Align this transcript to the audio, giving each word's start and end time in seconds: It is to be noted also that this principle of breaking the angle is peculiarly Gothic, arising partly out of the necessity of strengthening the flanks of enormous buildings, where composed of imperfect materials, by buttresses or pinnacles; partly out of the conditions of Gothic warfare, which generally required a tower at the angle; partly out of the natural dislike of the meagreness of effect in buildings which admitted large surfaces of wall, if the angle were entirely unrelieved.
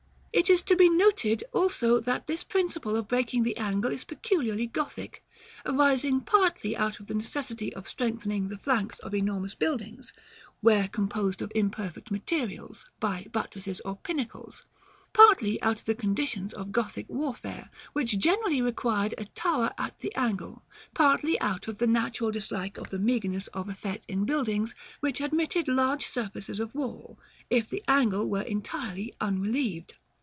It 0.33 0.49
is 0.49 0.63
to 0.63 0.77
be 0.77 0.89
noted 0.89 1.43
also 1.51 1.99
that 1.99 2.25
this 2.27 2.41
principle 2.43 2.95
of 2.95 3.09
breaking 3.09 3.43
the 3.43 3.57
angle 3.57 3.91
is 3.91 4.05
peculiarly 4.05 4.65
Gothic, 4.65 5.23
arising 5.65 6.21
partly 6.21 6.75
out 6.75 7.01
of 7.01 7.07
the 7.07 7.13
necessity 7.13 7.73
of 7.75 7.85
strengthening 7.87 8.47
the 8.47 8.57
flanks 8.57 8.97
of 8.99 9.13
enormous 9.13 9.53
buildings, 9.55 10.13
where 10.61 10.87
composed 10.87 11.41
of 11.41 11.51
imperfect 11.53 12.11
materials, 12.11 12.85
by 13.01 13.27
buttresses 13.33 13.81
or 13.81 13.97
pinnacles; 13.97 14.63
partly 15.11 15.61
out 15.61 15.79
of 15.81 15.85
the 15.85 15.93
conditions 15.93 16.53
of 16.53 16.71
Gothic 16.71 17.09
warfare, 17.09 17.69
which 17.91 18.17
generally 18.17 18.61
required 18.61 19.13
a 19.17 19.25
tower 19.25 19.73
at 19.77 19.99
the 19.99 20.15
angle; 20.15 20.63
partly 20.93 21.39
out 21.41 21.67
of 21.67 21.77
the 21.77 21.87
natural 21.87 22.31
dislike 22.31 22.77
of 22.77 22.89
the 22.89 22.99
meagreness 22.99 23.47
of 23.47 23.67
effect 23.67 24.05
in 24.07 24.23
buildings 24.23 24.73
which 25.01 25.19
admitted 25.19 25.67
large 25.67 26.05
surfaces 26.07 26.61
of 26.61 26.73
wall, 26.73 27.19
if 27.49 27.69
the 27.69 27.83
angle 27.89 28.29
were 28.29 28.41
entirely 28.43 29.13
unrelieved. 29.19 29.97